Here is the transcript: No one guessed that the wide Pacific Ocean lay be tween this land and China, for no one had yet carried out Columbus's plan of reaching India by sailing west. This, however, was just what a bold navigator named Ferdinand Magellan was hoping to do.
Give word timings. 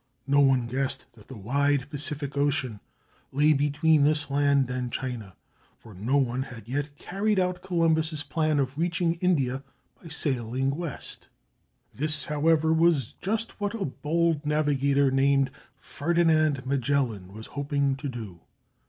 No 0.25 0.39
one 0.39 0.65
guessed 0.65 1.05
that 1.13 1.27
the 1.27 1.37
wide 1.37 1.87
Pacific 1.91 2.35
Ocean 2.35 2.79
lay 3.31 3.53
be 3.53 3.69
tween 3.69 4.03
this 4.03 4.31
land 4.31 4.67
and 4.71 4.91
China, 4.91 5.35
for 5.77 5.93
no 5.93 6.17
one 6.17 6.41
had 6.41 6.67
yet 6.67 6.95
carried 6.95 7.37
out 7.37 7.61
Columbus's 7.61 8.23
plan 8.23 8.57
of 8.57 8.79
reaching 8.79 9.13
India 9.21 9.61
by 10.01 10.07
sailing 10.09 10.71
west. 10.71 11.27
This, 11.93 12.25
however, 12.25 12.73
was 12.73 13.13
just 13.21 13.59
what 13.61 13.75
a 13.75 13.85
bold 13.85 14.43
navigator 14.43 15.11
named 15.11 15.51
Ferdinand 15.79 16.65
Magellan 16.65 17.31
was 17.31 17.45
hoping 17.53 17.95
to 17.97 18.09
do. 18.09 18.39